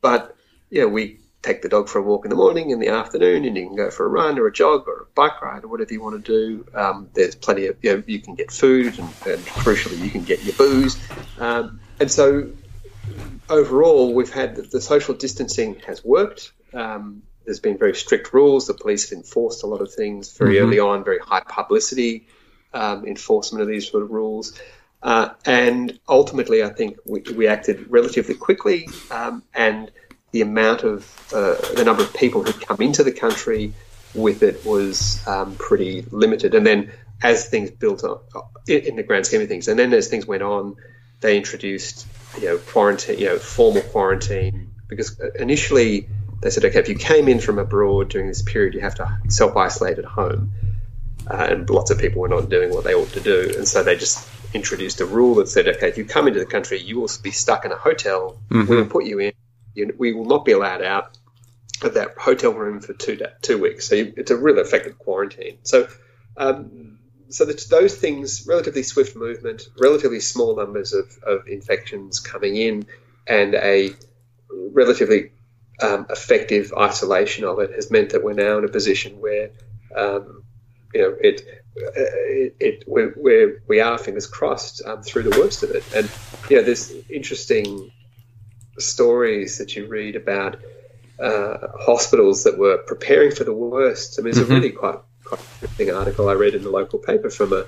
[0.00, 0.36] but
[0.82, 3.56] know, we take the dog for a walk in the morning, in the afternoon, and
[3.56, 5.92] you can go for a run or a jog or a bike ride or whatever
[5.92, 6.66] you want to do.
[6.74, 10.24] Um, there's plenty of, you know, you can get food and, and crucially, you can
[10.24, 10.96] get your booze.
[11.38, 12.50] Um, and so
[13.50, 16.52] overall, we've had the, the social distancing has worked.
[16.72, 18.66] Um, there's been very strict rules.
[18.66, 20.64] The police have enforced a lot of things very mm-hmm.
[20.64, 22.26] early on, very high publicity
[22.72, 24.58] um, enforcement of these sort of rules.
[25.02, 29.90] Uh, and ultimately, I think we, we acted relatively quickly um, and–
[30.34, 33.72] the amount of uh, the number of people who come into the country
[34.16, 36.56] with it was um, pretty limited.
[36.56, 36.90] And then
[37.22, 38.24] as things built up
[38.66, 40.74] in the grand scheme of things, and then as things went on,
[41.20, 42.08] they introduced
[42.40, 46.08] you know quarantine, you know formal quarantine because initially
[46.42, 49.20] they said, okay, if you came in from abroad during this period, you have to
[49.28, 50.50] self isolate at home.
[51.30, 53.84] Uh, and lots of people were not doing what they ought to do, and so
[53.84, 56.98] they just introduced a rule that said, okay, if you come into the country, you
[56.98, 58.40] will be stuck in a hotel.
[58.50, 58.68] Mm-hmm.
[58.68, 59.32] We will put you in
[59.74, 61.18] you, we will not be allowed out
[61.82, 63.88] of that hotel room for two two weeks.
[63.88, 65.58] So you, it's a really effective quarantine.
[65.62, 65.88] So,
[66.36, 72.86] um, so those things, relatively swift movement, relatively small numbers of, of infections coming in,
[73.26, 73.90] and a
[74.50, 75.32] relatively
[75.82, 79.50] um, effective isolation of it has meant that we're now in a position where,
[79.96, 80.44] um,
[80.92, 81.42] you know, it,
[81.76, 85.82] it, it we're, we're, we are fingers crossed um, through the worst of it.
[85.94, 86.08] And
[86.48, 87.90] you know, there's interesting
[88.78, 90.56] stories that you read about
[91.20, 94.18] uh, hospitals that were preparing for the worst.
[94.18, 94.52] I mean, it's mm-hmm.
[94.52, 97.66] a really quite quite interesting article I read in the local paper from a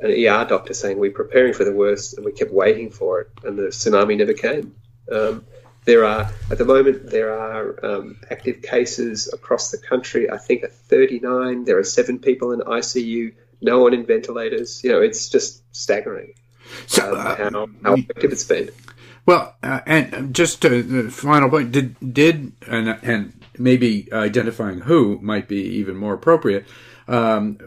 [0.00, 3.30] an ER doctor saying we're preparing for the worst and we kept waiting for it,
[3.44, 4.74] and the tsunami never came.
[5.10, 5.44] Um,
[5.84, 10.30] there are at the moment there are um, active cases across the country.
[10.30, 14.82] I think at 39 there are seven people in ICU, no one in ventilators.
[14.82, 16.34] You know, it's just staggering
[16.86, 18.70] so, um, uh, how, how effective it's been.
[19.26, 25.18] Well, uh, and just to, the final point, did did and, and maybe identifying who
[25.20, 26.64] might be even more appropriate.
[27.08, 27.58] Um,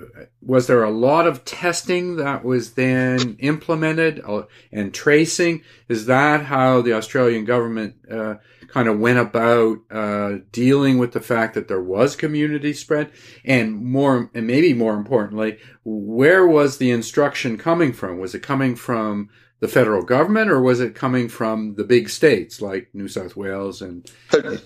[0.42, 5.64] was there a lot of testing that was then implemented uh, and tracing?
[5.88, 8.36] Is that how the Australian government uh,
[8.68, 13.12] kind of went about uh, dealing with the fact that there was community spread?
[13.46, 18.20] And more, and maybe more importantly, where was the instruction coming from?
[18.20, 22.62] Was it coming from the federal government, or was it coming from the big states
[22.62, 24.10] like New South Wales and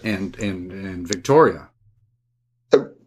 [0.03, 1.69] and and, and Victoria?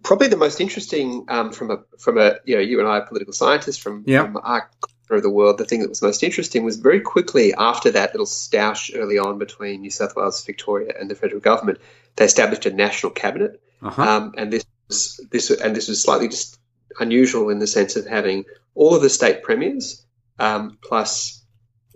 [0.06, 3.06] probably the most interesting um, from a from a you know you and I are
[3.06, 4.22] political scientists from, yeah.
[4.22, 4.70] from our
[5.08, 5.58] corner of the world.
[5.58, 9.38] The thing that was most interesting was very quickly after that little stoush early on
[9.38, 11.80] between New South Wales, Victoria, and the federal government,
[12.14, 14.02] they established a national cabinet, uh-huh.
[14.02, 16.58] um, and this was this and this was slightly just
[17.00, 18.44] unusual in the sense of having
[18.76, 20.06] all of the state premiers
[20.38, 21.35] um, plus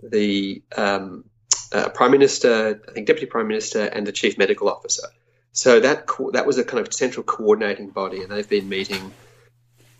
[0.03, 1.25] the um,
[1.71, 5.07] uh, prime minister, I think deputy prime minister, and the chief medical officer.
[5.53, 9.11] So that co- that was a kind of central coordinating body, and they've been meeting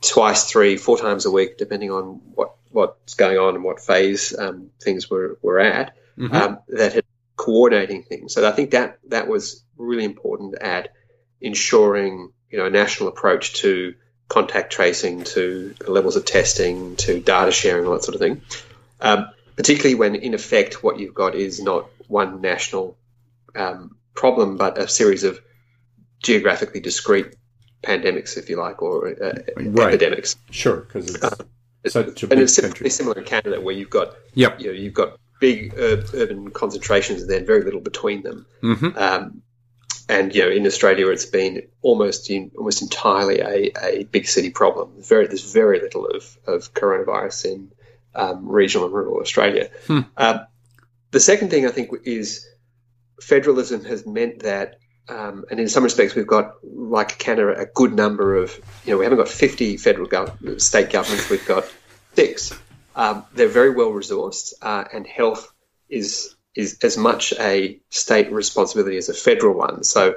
[0.02, 4.38] twice, three, four times a week, depending on what what's going on and what phase
[4.38, 5.96] um, things were were at.
[6.18, 6.36] Mm-hmm.
[6.36, 8.34] Um, that had coordinating things.
[8.34, 10.90] So I think that that was really important at
[11.40, 13.96] ensuring you know a national approach to
[14.28, 18.42] contact tracing, to levels of testing, to data sharing, all that sort of thing.
[19.02, 19.28] Um,
[19.62, 22.98] particularly when, in effect, what you've got is not one national
[23.56, 25.40] um, problem, but a series of
[26.24, 27.36] geographically discrete
[27.84, 29.94] pandemics, if you like, or uh, right.
[29.94, 30.36] epidemics.
[30.50, 31.36] Sure, because it's uh,
[31.88, 32.90] such a and it's country.
[32.90, 34.60] similar in Canada, where you've got yep.
[34.60, 38.48] you know, you've got big ur- urban concentrations and then very little between them.
[38.64, 38.98] Mm-hmm.
[38.98, 39.44] Um,
[40.10, 44.50] and you know, in Australia, it's been almost in, almost entirely a, a big city
[44.50, 44.94] problem.
[44.96, 47.72] There's very there's very little of, of coronavirus in
[48.16, 49.70] um, regional and rural Australia.
[49.88, 50.02] Hmm.
[50.18, 50.42] Um,
[51.12, 52.48] the second thing I think is
[53.22, 54.78] federalism has meant that,
[55.10, 58.98] um, and in some respects, we've got, like Canada, a good number of, you know,
[58.98, 61.66] we haven't got 50 federal gov- state governments, we've got
[62.16, 62.54] six.
[62.96, 65.52] Um, they're very well resourced, uh, and health
[65.90, 69.84] is is as much a state responsibility as a federal one.
[69.86, 70.16] So,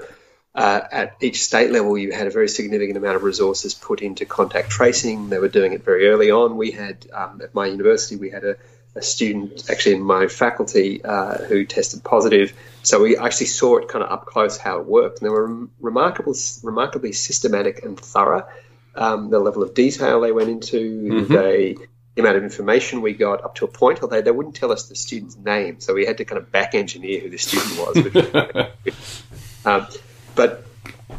[0.55, 4.25] uh, at each state level, you had a very significant amount of resources put into
[4.25, 5.29] contact tracing.
[5.29, 6.57] They were doing it very early on.
[6.57, 8.57] We had um, at my university, we had a
[8.97, 12.53] a student actually in my faculty uh, who tested positive.
[12.83, 15.21] So we actually saw it kind of up close how it worked.
[15.21, 18.47] And they were remarkable, remarkably systematic and thorough.
[18.95, 21.35] Um, the level of detail they went into, mm-hmm.
[21.35, 21.77] they,
[22.15, 24.89] the amount of information we got up to a point, although they wouldn't tell us
[24.89, 25.81] the student's name.
[25.81, 29.25] So we had to kind of back engineer who the student was.
[29.65, 29.87] um,
[30.35, 30.65] but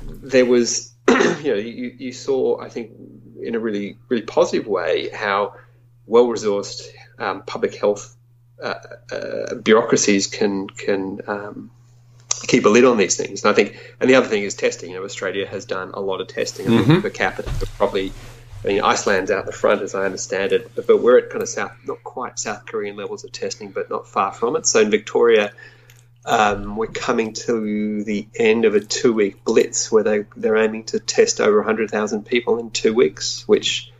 [0.07, 2.91] there was, you know, you, you saw, I think,
[3.41, 5.55] in a really, really positive way, how
[6.05, 6.87] well resourced
[7.19, 8.15] um, public health
[8.61, 8.75] uh,
[9.11, 11.71] uh, bureaucracies can can um,
[12.29, 13.43] keep a lid on these things.
[13.43, 14.91] And I think, and the other thing is testing.
[14.91, 16.65] You know, Australia has done a lot of testing.
[16.65, 17.01] Mm-hmm.
[17.01, 18.11] per capita, but probably.
[18.63, 21.43] I mean, Iceland's out the front, as I understand it, but, but we're at kind
[21.43, 24.65] of south, not quite South Korean levels of testing, but not far from it.
[24.65, 25.53] So in Victoria,
[26.25, 30.99] um, we're coming to the end of a two-week blitz where they they're aiming to
[30.99, 33.91] test over 100,000 people in two weeks, which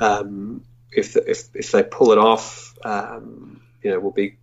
[0.00, 4.36] um, if, if if they pull it off, um, you know, will be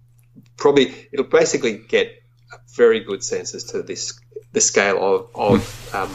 [0.57, 2.07] probably it'll basically get
[2.51, 4.19] a very good sense as to this
[4.51, 6.09] the scale of, of um,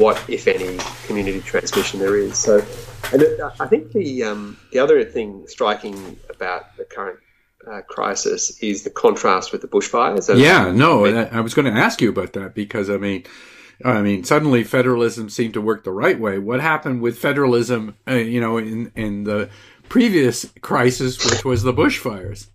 [0.00, 2.36] what, if any, community transmission there is.
[2.36, 2.64] So,
[3.12, 7.20] and it, I think the um, the other thing striking about the current
[7.66, 10.34] uh, crisis is the contrast with the bushfires.
[10.38, 13.24] Yeah, no, I was going to ask you about that because I mean,
[13.84, 16.38] I mean, suddenly federalism seemed to work the right way.
[16.38, 19.50] What happened with federalism, uh, you know, in, in the
[19.88, 22.48] previous crisis, which was the bushfires?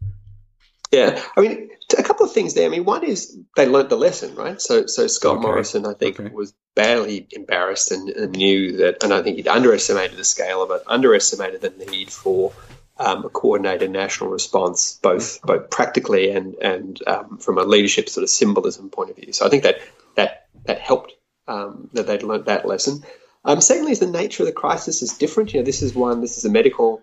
[0.92, 2.68] Yeah, I mean, a couple of things there.
[2.68, 4.62] I mean, one is they learnt the lesson, right?
[4.62, 5.42] So, so Scott okay.
[5.42, 6.30] Morrison, I think, okay.
[6.34, 10.72] was barely embarrassed and, and, knew that, and I think he'd underestimated the scale of
[10.72, 12.54] it, underestimated the need for
[12.98, 18.24] um, a coordinated national response, both both practically and and um, from a leadership sort
[18.24, 19.34] of symbolism point of view.
[19.34, 19.82] So, I think that
[20.16, 21.14] that that helped
[21.48, 23.04] um, that they'd learnt that lesson.
[23.44, 25.54] Um, secondly, is the nature of the crisis is different.
[25.54, 26.22] You know, this is one.
[26.22, 27.02] This is a medical,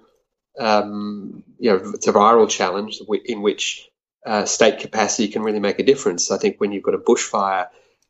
[0.58, 3.88] um, you know, it's a viral challenge in which
[4.26, 6.32] uh, state capacity can really make a difference.
[6.32, 7.68] I think when you've got a bushfire,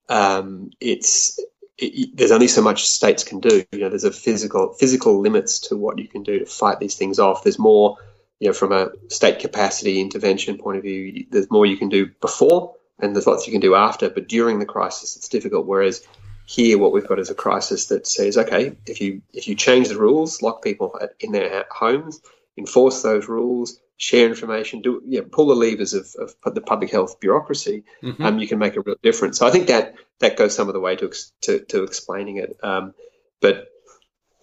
[0.09, 1.39] um, it's
[1.79, 3.65] there's only so much states can do.
[3.73, 6.95] You know, there's a physical physical limits to what you can do to fight these
[6.95, 7.43] things off.
[7.43, 7.97] There's more,
[8.41, 11.27] you know, from a state capacity intervention point of view.
[11.31, 14.11] There's more you can do before and there's lots you can do after.
[14.11, 15.67] But during the crisis, it's difficult.
[15.67, 16.07] Whereas
[16.47, 19.89] here, what we've got is a crisis that says, okay, if you if you change
[19.89, 22.21] the rules, lock people in their homes,
[22.57, 27.21] enforce those rules, share information, do yeah, pull the levers of, of the public health
[27.21, 28.23] bureaucracy, mm-hmm.
[28.23, 29.39] um, you can make a real difference.
[29.39, 32.57] So I think that that goes some of the way to to, to explaining it.
[32.63, 32.95] Um,
[33.41, 33.69] but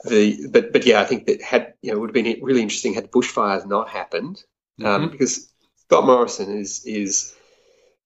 [0.06, 2.62] the but but yeah, I think that had you know it would have been really
[2.62, 4.44] interesting had bushfires not happened
[4.84, 5.12] um, mm-hmm.
[5.12, 5.52] because
[5.86, 7.36] Scott Morrison is is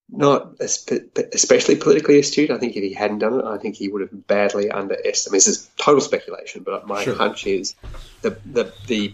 [0.09, 2.51] not especially politically astute.
[2.51, 5.35] I think if he hadn't done it, I think he would have badly underestimated.
[5.35, 7.15] This is total speculation, but my sure.
[7.15, 7.75] hunch is
[8.21, 9.13] the the the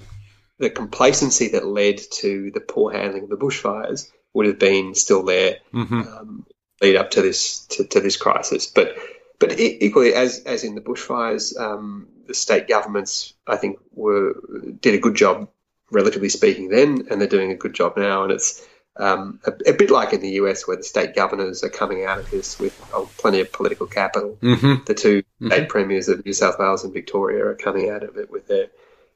[0.59, 5.23] the complacency that led to the poor handling of the bushfires would have been still
[5.23, 6.01] there mm-hmm.
[6.01, 6.45] um,
[6.81, 8.67] lead up to this to, to, this crisis.
[8.67, 8.95] But
[9.39, 14.35] but equally, as as in the bushfires, um, the state governments I think were
[14.81, 15.49] did a good job,
[15.91, 18.23] relatively speaking, then, and they're doing a good job now.
[18.23, 21.69] And it's um, a, a, bit like in the US, where the state governors are
[21.69, 24.37] coming out of this with oh, plenty of political capital.
[24.41, 24.83] Mm-hmm.
[24.85, 25.47] The 2 mm-hmm.
[25.47, 28.67] state premiers of New South Wales and Victoria are coming out of it with their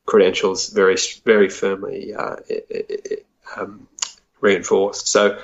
[0.05, 2.35] credentials very very firmly uh,
[3.55, 3.87] um,
[4.41, 5.07] reinforced.
[5.07, 5.39] So,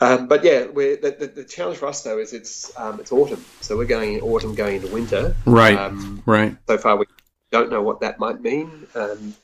[0.00, 3.44] um, but yeah, the, the, the, challenge for us though is it's um, it's autumn,
[3.60, 5.36] so we're going in autumn, going into winter.
[5.44, 5.76] Right.
[5.76, 6.56] Um, right.
[6.68, 7.06] So far, we
[7.50, 8.86] don't know what that might mean.
[8.94, 9.34] Um,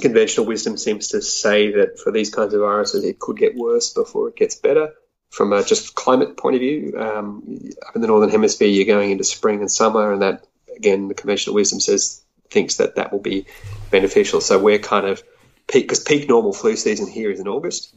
[0.00, 3.92] conventional wisdom seems to say that for these kinds of viruses, it could get worse
[3.92, 4.94] before it gets better.
[5.30, 9.10] From a just climate point of view, um, up in the northern hemisphere, you're going
[9.10, 13.20] into spring and summer, and that again, the conventional wisdom says thinks that that will
[13.20, 13.46] be
[13.90, 14.40] beneficial.
[14.40, 15.22] So we're kind of
[15.66, 17.94] peak because peak normal flu season here is in August.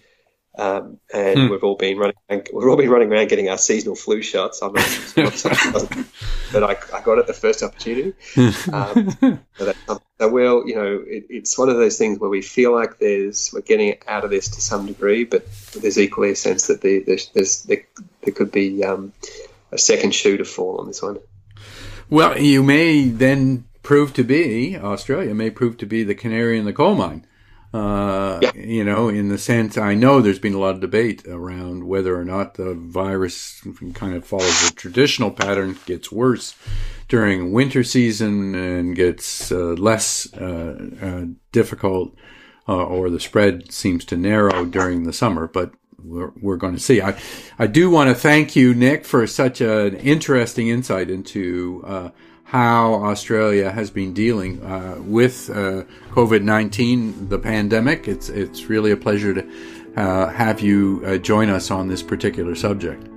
[0.58, 1.50] Um, and hmm.
[1.50, 2.16] we've all been running.
[2.30, 4.62] We've all been running around getting our seasonal flu shots.
[4.62, 4.86] I'm not,
[6.52, 8.14] but I, I, got it the first opportunity.
[8.72, 9.12] Um,
[9.58, 12.74] so, that, so we'll, you know, it, it's one of those things where we feel
[12.74, 16.68] like there's we're getting out of this to some degree, but there's equally a sense
[16.68, 17.88] that the, there's, there's, there,
[18.24, 19.14] there could be um,
[19.72, 21.20] a second shoe to fall on this one.
[22.10, 26.66] Well, you may then prove to be Australia may prove to be the canary in
[26.66, 27.26] the coal mine.
[27.74, 28.52] Uh, yeah.
[28.56, 32.20] You know, in the sense, I know there's been a lot of debate around whether
[32.20, 33.62] or not the virus
[33.94, 36.54] kind of follows a traditional pattern, gets worse
[37.08, 42.14] during winter season and gets uh, less uh, uh difficult,
[42.68, 45.48] uh, or the spread seems to narrow during the summer.
[45.48, 45.72] But
[46.04, 47.02] we're, we're going to see.
[47.02, 47.18] I,
[47.58, 52.10] I do want to thank you, Nick, for such an interesting insight into uh,
[52.52, 58.10] how Australia has been dealing uh, with uh, COVID nineteen, the pandemic.
[58.10, 59.50] It's it's really a pleasure to
[59.96, 63.08] uh, have you uh, join us on this particular subject.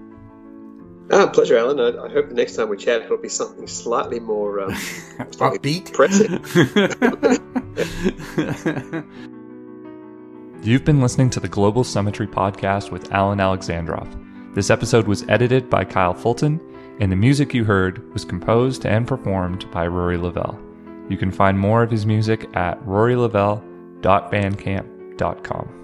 [1.10, 1.80] Ah, pleasure, Alan.
[1.80, 5.90] I, I, hope the next time we chat it'll be something slightly more um, upbeat.
[10.62, 14.54] You've been listening to the Global Summitry podcast with Alan Alexandroff.
[14.54, 16.60] This episode was edited by Kyle Fulton
[17.00, 20.58] and the music you heard was composed and performed by Rory Lavelle.
[21.08, 25.83] You can find more of his music at rorylavelle.bandcamp.com.